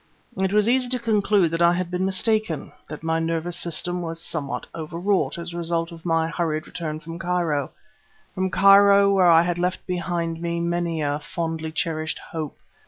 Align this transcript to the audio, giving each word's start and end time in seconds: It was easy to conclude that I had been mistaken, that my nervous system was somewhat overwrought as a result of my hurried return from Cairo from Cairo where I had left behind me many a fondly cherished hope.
It 0.35 0.51
was 0.51 0.67
easy 0.67 0.89
to 0.89 0.97
conclude 0.97 1.51
that 1.51 1.61
I 1.61 1.73
had 1.73 1.91
been 1.91 2.05
mistaken, 2.05 2.71
that 2.89 3.03
my 3.03 3.19
nervous 3.19 3.55
system 3.55 4.01
was 4.01 4.19
somewhat 4.19 4.65
overwrought 4.73 5.37
as 5.37 5.53
a 5.53 5.57
result 5.57 5.91
of 5.91 6.07
my 6.07 6.27
hurried 6.27 6.65
return 6.65 6.99
from 6.99 7.19
Cairo 7.19 7.69
from 8.33 8.49
Cairo 8.49 9.13
where 9.13 9.29
I 9.29 9.43
had 9.43 9.59
left 9.59 9.85
behind 9.85 10.41
me 10.41 10.59
many 10.59 11.03
a 11.03 11.19
fondly 11.19 11.71
cherished 11.71 12.17
hope. 12.31 12.57